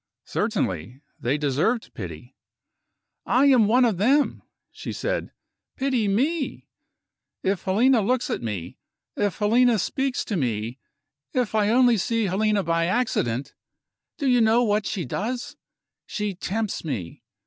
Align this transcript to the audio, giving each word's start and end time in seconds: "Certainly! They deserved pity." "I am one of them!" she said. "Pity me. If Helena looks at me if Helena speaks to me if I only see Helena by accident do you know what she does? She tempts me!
"Certainly! 0.25 0.99
They 1.19 1.37
deserved 1.37 1.93
pity." 1.93 2.35
"I 3.27 3.45
am 3.45 3.67
one 3.67 3.85
of 3.85 3.97
them!" 3.97 4.41
she 4.71 4.91
said. 4.91 5.31
"Pity 5.75 6.07
me. 6.07 6.65
If 7.43 7.61
Helena 7.61 8.01
looks 8.01 8.31
at 8.31 8.41
me 8.41 8.79
if 9.15 9.37
Helena 9.37 9.77
speaks 9.77 10.25
to 10.25 10.35
me 10.35 10.79
if 11.33 11.53
I 11.53 11.69
only 11.69 11.97
see 11.97 12.23
Helena 12.23 12.63
by 12.63 12.87
accident 12.87 13.53
do 14.17 14.25
you 14.27 14.41
know 14.41 14.63
what 14.63 14.87
she 14.87 15.05
does? 15.05 15.55
She 16.07 16.33
tempts 16.33 16.83
me! 16.83 17.21